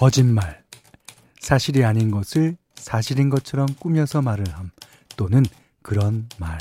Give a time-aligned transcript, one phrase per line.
[0.00, 0.64] 거짓말.
[1.40, 4.70] 사실이 아닌 것을 사실인 것처럼 꾸며서 말을 함.
[5.14, 5.44] 또는
[5.82, 6.58] 그런 말.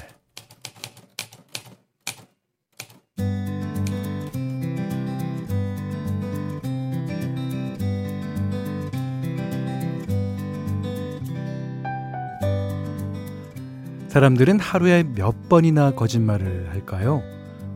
[14.09, 17.23] 사람들은 하루에 몇 번이나 거짓말을 할까요?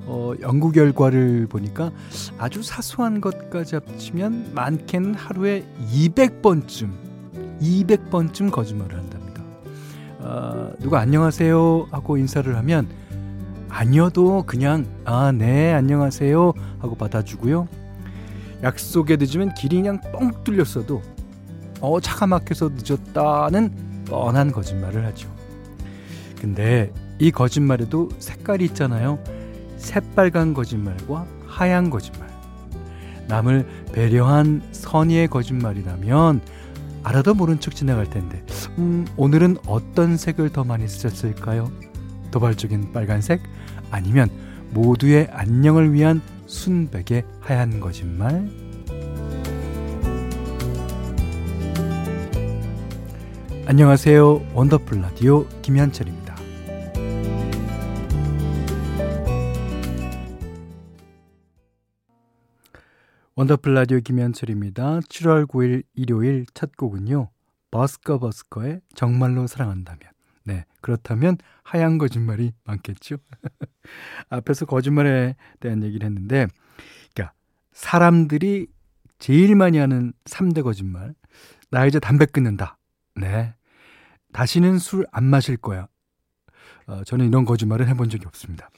[0.05, 1.91] 어, 연구 결과를 보니까
[2.37, 6.91] 아주 사소한 것까지 합치면 많게는 하루에 200번쯤,
[7.61, 9.43] 200번쯤 거짓말을 한답니다.
[10.19, 12.87] 어, 누가 안녕하세요 하고 인사를 하면
[13.69, 17.67] 아니어도 그냥 아, 네, 안녕하세요 하고 받아주고요.
[18.63, 21.01] 약속에 늦으면 길이 그냥 뻥 뚫렸어도
[21.81, 25.29] 어, 차가 막혀서 늦었다는 뻔한 거짓말을 하죠.
[26.39, 29.19] 근데 이 거짓말에도 색깔이 있잖아요.
[29.83, 32.29] 새빨간 거짓말과 하얀 거짓말.
[33.27, 36.41] 남을 배려한 선의의 거짓말이라면
[37.03, 38.43] 알아도 모른 척 지나갈 텐데,
[38.77, 41.69] 음, 오늘은 어떤 색을 더 많이 쓰셨을까요?
[42.31, 43.41] 도발적인 빨간색?
[43.91, 44.29] 아니면
[44.71, 48.49] 모두의 안녕을 위한 순백의 하얀 거짓말?
[53.65, 54.41] 안녕하세요.
[54.53, 56.22] 원더풀 라디오 김현철입니다.
[63.43, 64.99] 원더풀 라디오 김현철입니다.
[65.01, 67.29] 7월 9일 일요일 첫 곡은요.
[67.71, 69.99] 버스커 버스커의 정말로 사랑한다면.
[70.45, 73.17] 네, 그렇다면 하얀 거짓말이 많겠죠.
[74.29, 76.47] 앞에서 거짓말에 대한 얘기를 했는데,
[77.13, 77.33] 그러니까
[77.73, 78.67] 사람들이
[79.19, 81.13] 제일 많이 하는 3대 거짓말.
[81.69, 82.77] 나 이제 담배 끊는다.
[83.15, 83.55] 네.
[84.31, 85.87] 다시는 술 안 마실 거야.
[86.85, 88.69] 어, 저는 이런 거짓말을 해본 적이 없습니다.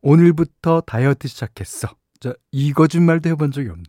[0.00, 2.01] 오늘부터 다이어트 시작했어.
[2.22, 3.84] 자, 이 거짓말도 해본 적이 없네.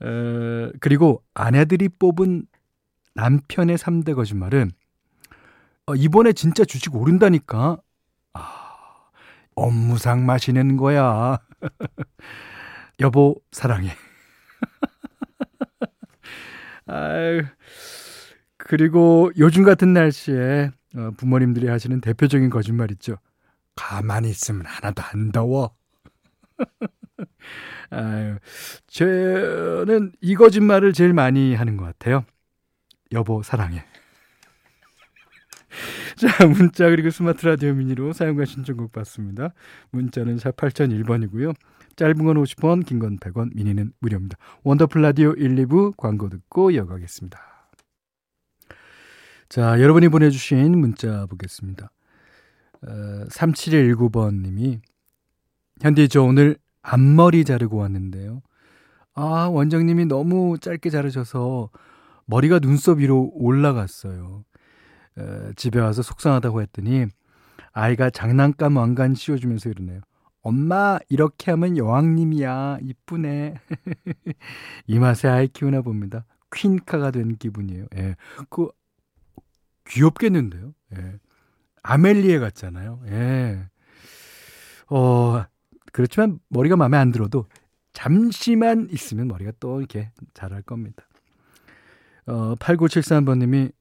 [0.00, 2.44] 어, 그리고 아내들이 뽑은
[3.14, 4.70] 남편의 3대 거짓말은
[5.86, 7.78] 어, 이번에 진짜 주식 오른다니까.
[8.34, 8.74] 아,
[9.54, 11.38] 업무상 마시는 거야.
[13.00, 13.88] 여보, 사랑해.
[16.84, 17.42] 아유,
[18.58, 23.16] 그리고 요즘 같은 날씨에 어, 부모님들이 하시는 대표적인 거짓말 있죠.
[23.74, 25.77] 가만히 있으면 하나도 안 더워.
[27.90, 28.36] 아유,
[28.86, 32.24] 저는 이 거짓말을 제일 많이 하는 것 같아요.
[33.12, 33.84] 여보, 사랑해.
[36.16, 39.54] 자, 문자 그리고 스마트 라디오 미니로 사연과 신청곡 받습니다.
[39.90, 41.54] 문자는 샵 8001번이고요.
[41.96, 44.36] 짧은 건 50원, 긴 건 100원, 미니는 무료입니다.
[44.62, 47.40] 원더풀 라디오 1, 2부 광고 듣고 이어가겠습니다.
[49.48, 51.90] 자, 여러분이 보내주신 문자 보겠습니다.
[52.82, 54.80] 어, 3719번님이
[55.80, 58.42] 현디 저 오늘 앞머리 자르고 왔는데요.
[59.14, 61.70] 아, 원장님이 너무 짧게 자르셔서
[62.26, 64.44] 머리가 눈썹 위로 올라갔어요.
[65.18, 67.06] 에, 집에 와서 속상하다고 했더니
[67.72, 70.00] 아이가 장난감 왕관 씌워주면서 이러네요.
[70.42, 73.54] 엄마 이렇게 하면 여왕님이야 이쁘네
[74.86, 76.24] 이 맛에 아이 키우나 봅니다
[76.54, 78.16] 퀸카가 된 기분이에요 예.
[78.48, 78.68] 그
[79.88, 81.18] 귀엽겠는데요 예.
[81.82, 83.68] 아멜리에 같잖아요 예.
[84.90, 85.44] 어
[85.98, 87.46] 그렇지만 머리가 마음에 안 들어도
[87.92, 91.02] 잠시만 있으면 머리가 또 이렇게 자랄 겁니다.
[92.24, 93.72] 어, 8973번님이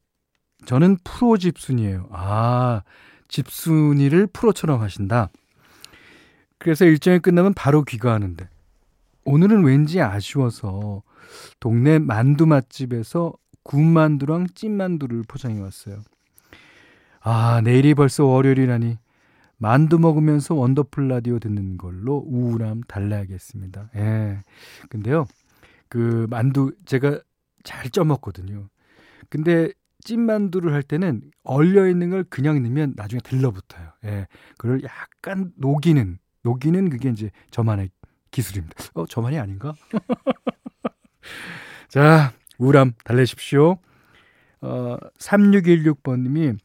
[0.65, 2.09] 저는 프로 집순이에요.
[2.11, 2.81] 아,
[3.27, 5.29] 집순이를 프로처럼 하신다.
[6.57, 8.49] 그래서 일정이 끝나면 바로 귀가하는데
[9.25, 11.03] 오늘은 왠지 아쉬워서
[11.59, 16.01] 동네 만두 맛집에서 군만두랑 찐만두를 포장해 왔어요.
[17.19, 18.97] 아, 내일이 벌써 월요일이라니
[19.57, 23.89] 만두 먹으면서 원더풀 라디오 듣는 걸로 우울함 달래야겠습니다.
[23.95, 24.43] 예.
[24.89, 25.25] 근데요,
[25.89, 27.19] 그 만두 제가
[27.63, 28.69] 잘 쪄먹거든요.
[29.29, 33.91] 근데 찐만두를 할 때는 얼려 있는 걸 그냥 넣으면 나중에 들러붙어요.
[34.05, 34.27] 예.
[34.57, 37.89] 그걸 약간 녹이는, 녹이는 그게 이제 저만의
[38.31, 38.75] 기술입니다.
[38.93, 39.73] 어, 저만이 아닌가?
[41.89, 43.77] 자, 우울함 달래십시오.
[44.61, 46.57] 어, 3616번님이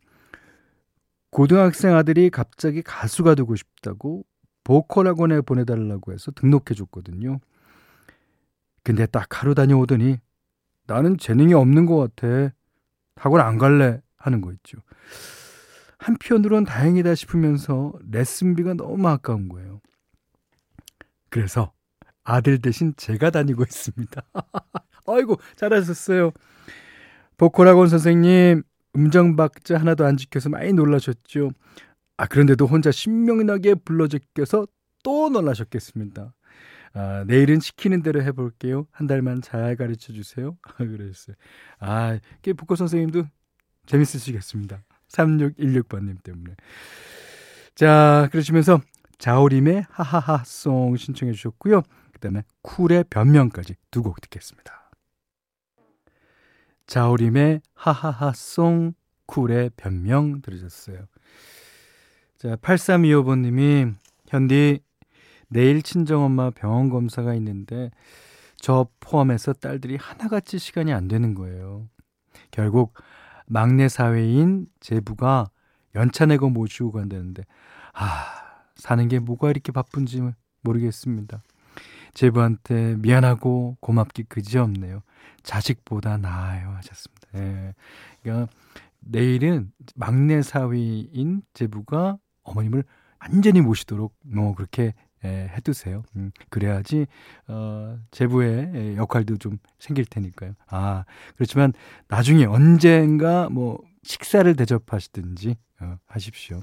[1.33, 4.25] 고등학생 아들이 갑자기 가수가 되고 싶다고
[4.65, 7.41] 보컬 학원에 보내달라고 해서 등록해 줬거든요.
[8.85, 10.19] 근데 딱 하루 다녀오더니
[10.87, 12.55] 나는 재능이 없는 것 같아.
[13.17, 14.79] 학원 안 갈래 하는 거 있죠.
[15.97, 19.81] 한편으론 다행이다 싶으면서 레슨비가 너무 아까운 거예요.
[21.31, 21.73] 그래서
[22.25, 24.23] 아들 대신 제가 다니고 있습니다.
[25.07, 26.33] 아이고, 잘하셨어요.
[27.39, 28.65] 보컬 학원 선생님,
[28.97, 31.51] 음정 박자 하나도 안 지켜서 많이 놀라셨죠.
[32.17, 34.67] 아, 그런데도 혼자 신명나게 불러 제껴서
[35.03, 36.35] 또 놀라셨겠습니다.
[36.95, 38.87] 아, 내일은 시키는 대로 해볼게요.
[38.91, 40.57] 한 달만 잘 가르쳐 주세요.
[40.77, 41.37] 그러셨어요.
[41.81, 43.25] 아, 이 북고 선생님도
[43.87, 44.83] 재밌으시겠습니다.
[45.09, 46.55] 3616번님 때문에.
[47.75, 48.81] 자, 그러시면서
[49.19, 51.83] 자우림의 하하하송 신청해 주셨고요.
[52.13, 54.82] 그 다음에 쿨의 변명까지 두 곡 듣겠습니다.
[56.87, 58.95] 자우림의 하하하송,
[59.27, 61.07] 쿨의 변명 들으셨어요.
[62.39, 63.95] 자, 8325번님이
[64.29, 64.81] 현디
[65.49, 67.91] 내일 친정엄마 병원 검사가 있는데
[68.57, 71.89] 저 포함해서 딸들이 하나같이 시간이 안 되는 거예요.
[72.51, 72.95] 결국
[73.47, 75.51] 막내 사회인 제부가
[75.95, 77.43] 연차 내고 모시고 간다는데
[77.93, 78.25] 아
[78.77, 80.23] 사는 게 뭐가 이렇게 바쁜지
[80.63, 81.43] 모르겠습니다.
[82.15, 85.03] 제부한테 미안하고 고맙기 그지없네요.
[85.43, 87.29] 자식보다 나아요 하셨습니다.
[87.35, 87.75] 예.
[88.23, 88.53] 그러니까
[89.01, 92.85] 내일은 막내 사위인 제부가 어머님을
[93.21, 94.95] 완전히 모시도록 뭐 그렇게
[95.25, 96.03] 예, 해두세요.
[96.17, 97.07] 음, 그래야지
[97.47, 100.55] 어, 제부의 역할도 좀 생길 테니까요.
[100.67, 101.05] 아
[101.37, 101.73] 그렇지만
[102.09, 106.63] 나중에 언젠가 뭐 식사를 대접하시든지 어, 하십시오.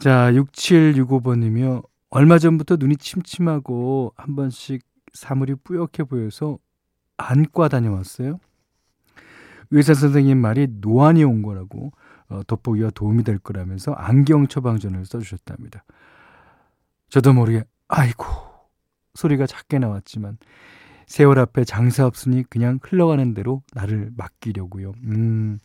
[0.00, 6.58] 자 6765번이며 얼마 전부터 눈이 침침하고 한 번씩 사물이 뿌옇게 보여서
[7.16, 8.40] 안과 다녀왔어요.
[9.70, 11.92] 의사 선생님 말이 노안이 온 거라고
[12.28, 15.84] 어, 돋보기가 도움이 될 거라면서 안경 처방전을 써주셨답니다.
[17.08, 18.24] 저도 모르게 아이고
[19.14, 20.38] 소리가 작게 나왔지만
[21.06, 24.92] 세월 앞에 장사 없으니 그냥 흘러가는 대로 나를 맡기려고요.
[25.04, 25.58] 음,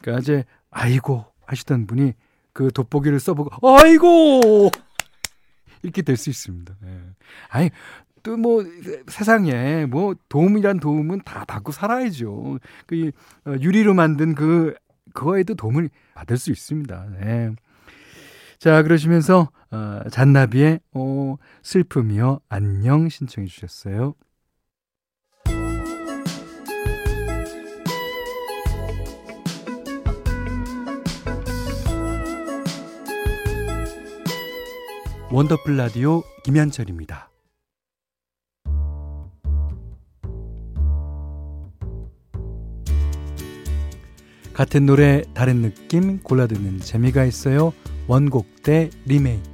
[0.00, 2.14] 그러니까 이제 아이고 하시던 분이
[2.52, 4.70] 그 돋보기를 써보고 아이고
[5.82, 6.74] 이렇게 될 수 있습니다.
[6.86, 7.00] 예.
[7.50, 7.70] 아니
[8.22, 8.64] 또 뭐
[9.08, 12.58] 세상에 뭐 도움이란 도움은 다 받고 살아야죠.
[12.86, 13.10] 그
[13.46, 14.74] 어, 유리로 만든 그
[15.14, 17.06] 그거에도 도움을 받을 수 있습니다.
[17.20, 17.50] 네.
[18.58, 24.14] 자, 그러시면서 어, 잔나비의 어, 슬픔이여 안녕 신청해 주셨어요.
[35.32, 37.30] 원더풀 라디오 김현철입니다.
[44.52, 47.72] 같은 노래 다른 느낌 골라 듣는 재미가 있어요.
[48.08, 49.51] 원곡 대 리메이크.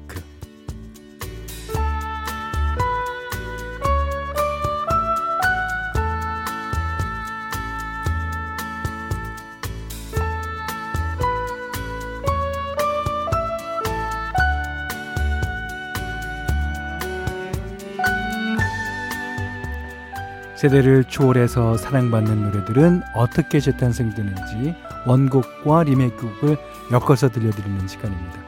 [20.59, 24.75] 세대를 초월해서 사랑받는 노래들은 어떻게 재탄생되는지
[25.07, 26.57] 원곡과 리메이크곡을
[26.91, 28.43] 엮어서 들려드리는 시간입니다.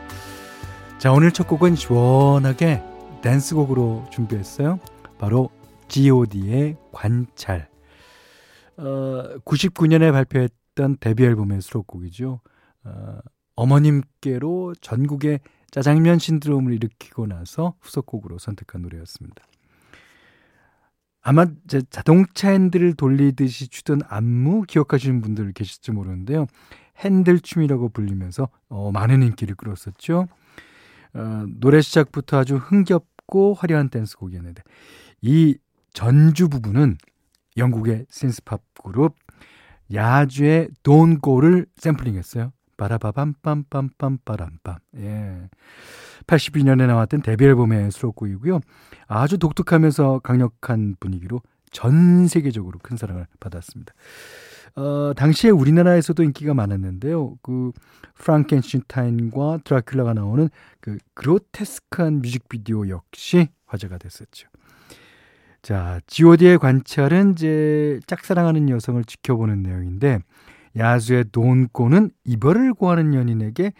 [0.98, 2.82] 자, 오늘 첫 곡은 시원하게
[3.22, 4.80] 댄스곡으로 준비했어요.
[5.18, 5.50] 바로
[5.86, 7.68] G.O.D의 관찰.
[8.76, 12.40] 어, 99년에 발표했던 데뷔 앨범의 수록곡이죠.
[12.86, 13.18] 어,
[13.54, 15.38] 어머님께로 전국의
[15.70, 19.44] 짜장면 신드롬을 일으키고 나서 후속곡으로 선택한 노래였습니다.
[21.22, 26.46] 아마 제 자동차 핸들을 돌리듯이 추던 안무 기억하시는 분들 계실지 모르는데요.
[26.98, 30.28] 핸들 춤이라고 불리면서 어, 많은 인기를 끌었었죠.
[31.14, 34.62] 어, 노래 시작부터 아주 흥겹고 화려한 댄스곡이었는데
[35.22, 35.56] 이
[35.92, 36.96] 전주 부분은
[37.56, 39.16] 영국의 신스팝 그룹
[39.92, 42.52] 야주의 Go를 샘플링했어요.
[42.80, 44.78] 빠라바밤 빰빰빰 빠람빰.
[44.96, 45.50] 예.
[46.26, 48.60] 82년에 나왔던 데뷔 앨범의 수록곡이고요.
[49.06, 53.92] 아주 독특하면서 강력한 분위기로 전 세계적으로 큰 사랑을 받았습니다.
[54.76, 57.36] 어, 당시에 우리나라에서도 인기가 많았는데요.
[57.42, 57.72] 그
[58.14, 60.48] 프랑켄슈타인과 드라큘라가 나오는
[60.80, 64.48] 그 그로테스크한 뮤직비디오 역시 화제가 됐었죠.
[65.60, 70.20] 자, G.O.D의 관찰은 이제 짝사랑하는 여성을 지켜보는 내용인데
[70.76, 73.72] 야수의 돈꼬는 이별을 구하는 연인에게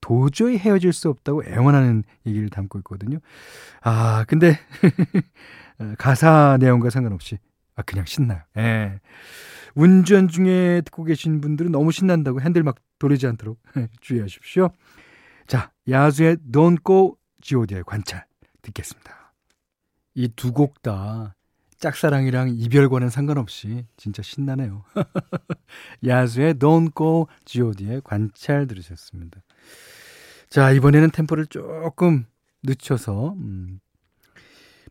[0.00, 3.18] 도저히 헤어질 수 없다고 애원하는 얘기를 담고 있거든요.
[3.82, 4.56] 아, 근데
[5.98, 7.38] 가사 내용과 상관없이
[7.76, 8.40] 아 그냥 신나요.
[8.56, 9.00] 예.
[9.74, 13.60] 운전 중에 듣고 계신 분들은 너무 신난다고 핸들 막 돌리지 않도록
[14.00, 14.70] 주의하십시오.
[15.46, 16.38] 자, 야수의
[16.84, 18.26] Go, G.O.D의 관찰
[18.62, 19.32] 듣겠습니다.
[20.14, 21.36] 이 두 곡 다
[21.78, 24.84] 짝사랑이랑 이별과는 상관없이 진짜 신나네요.
[26.04, 29.40] 야수의 Don't Go, G.O.D의 관찰 들으셨습니다.
[30.48, 32.26] 자, 이번에는 템포를 조금
[32.62, 33.80] 늦춰서, 음,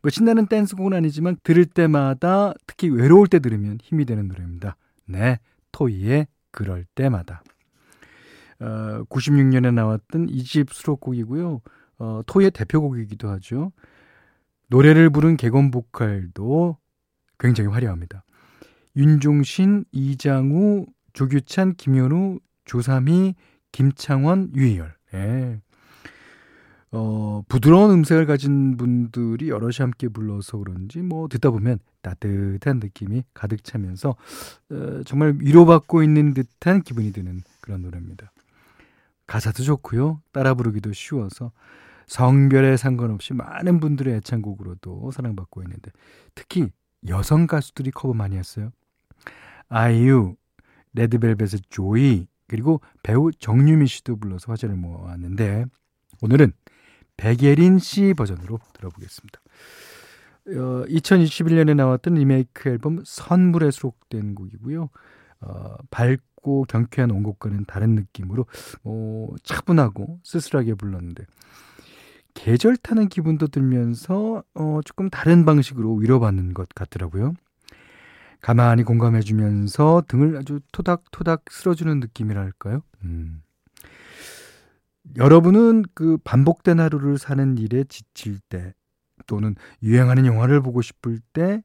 [0.02, 4.76] 뭐 신나는 댄스곡은 아니지만 들을 때마다 특히 외로울 때 들으면 힘이 되는 노래입니다.
[5.06, 5.38] 네,
[5.72, 7.42] 토이의 그럴 때마다.
[8.60, 11.60] 어, 96년에 나왔던 이집 수록곡이고요.
[11.98, 13.72] 어, 토이의 대표곡이기도 하죠.
[14.68, 16.76] 노래를 부른 개건 보컬도
[17.38, 18.24] 굉장히 화려합니다.
[18.96, 23.34] 윤종신, 이장우, 조규찬, 김현우, 조삼희,
[23.72, 24.94] 김창원, 유희열.
[25.14, 25.60] 예.
[26.90, 33.62] 어, 부드러운 음색을 가진 분들이 여럿이 함께 불러서 그런지 뭐 듣다 보면 따뜻한 느낌이 가득
[33.62, 34.16] 차면서
[34.70, 38.32] 어, 정말 위로받고 있는 듯한 기분이 드는 그런 노래입니다.
[39.26, 40.22] 가사도 좋고요.
[40.32, 41.52] 따라 부르기도 쉬워서
[42.08, 45.92] 성별에 상관없이 많은 분들의 애창곡으로도 사랑받고 있는데
[46.34, 46.68] 특히
[47.06, 48.70] 여성 가수들이 커버 많이 했어요.
[49.68, 50.34] 아이유,
[50.94, 55.66] 레드벨벳의 조이, 그리고 배우 정유미 씨도 불러서 화제를 모았는데
[56.22, 56.52] 오늘은
[57.18, 59.40] 백예린 씨 버전으로 들어보겠습니다.
[60.48, 64.88] 어, 2021년에 나왔던 리메이크 앨범 선물에 수록된 곡이고요.
[65.40, 68.46] 어, 밝고 경쾌한 원곡과는 다른 느낌으로
[68.84, 71.24] 어, 차분하고 쓸쓸하게 불렀는데
[72.38, 77.34] 계절 타는 기분도 들면서 어, 조금 다른 방식으로 위로받는 것 같더라고요.
[78.40, 82.82] 가만히 공감해주면서 등을 아주 토닥토닥 쓸어주는 느낌이랄까요?
[83.02, 83.42] 음.
[85.16, 88.72] 여러분은 그 반복된 하루를 사는 일에 지칠 때
[89.26, 91.64] 또는 유행하는 영화를 보고 싶을 때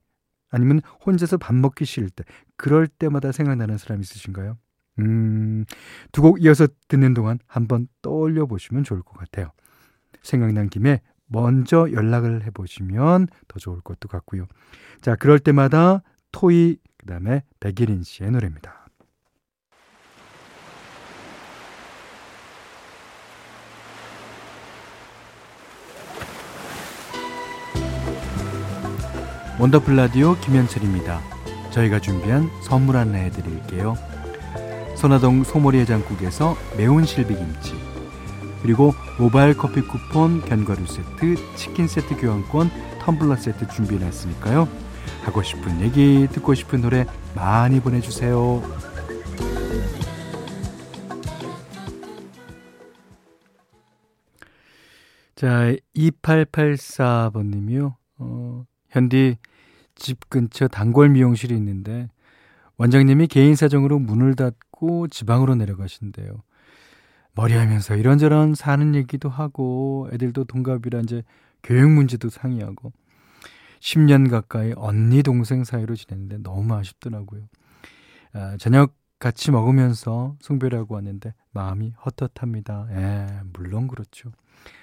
[0.49, 2.23] 아니면 혼자서 밥 먹기 싫을 때
[2.57, 4.57] 그럴 때마다 생각나는 사람 있으신가요?
[4.99, 5.65] 음,
[6.11, 9.51] 두 곡 이어서 듣는 동안 한번 떠올려 보시면 좋을 것 같아요.
[10.21, 14.45] 생각난 김에 먼저 연락을 해보시면 더 좋을 것도 같고요.
[15.01, 18.83] 자, 그럴 때마다 토이, 그 다음에 백예린 씨의 노래입니다.
[29.59, 31.21] 원더풀 라디오 김현철입니다.
[31.71, 33.95] 저희가 준비한 선물 하나 해드릴게요.
[34.95, 37.73] 선화동 소머리 해장국에서 매운 실비김치
[38.63, 44.67] 그리고 모바일 커피 쿠폰, 견과류 세트, 치킨 세트 교환권, 텀블러 세트 준비해놨으니까요.
[45.25, 47.05] 하고 싶은 얘기, 듣고 싶은 노래
[47.35, 48.63] 많이 보내주세요.
[55.35, 57.95] 자, 2884번님이요.
[58.19, 59.37] 어, 현디
[59.95, 62.07] 집 근처 단골 미용실이 있는데
[62.77, 66.43] 원장님이 개인 사정으로 문을 닫고 지방으로 내려가신대요.
[67.35, 71.23] 머리하면서 이런저런 사는 얘기도 하고 애들도 동갑이라 이제
[71.63, 72.91] 교육 문제도 상의하고
[73.79, 77.41] 10년 가까이 언니 동생 사이로 지냈는데 너무 아쉽더라고요.
[78.33, 82.87] 아, 저녁 같이 먹으면서 송별하고 왔는데 마음이 헛헛합니다.
[82.91, 84.31] 예, 물론 그렇죠.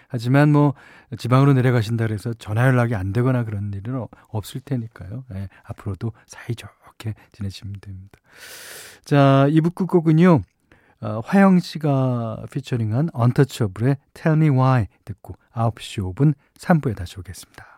[0.09, 0.75] 하지만 뭐
[1.16, 5.25] 지방으로 내려가신다 그래서 전화 연락이 안 되거나 그런 일은 없을 테니까요.
[5.35, 8.19] 예, 앞으로도 사이좋게 지내시면 됩니다.
[9.04, 10.42] 자, 2부 끝곡은요.
[11.02, 17.69] 어, 화영 씨가 피처링한 언터처블의 Tell Me Why 듣고 9시 5분 3부에 다시 오겠습니다.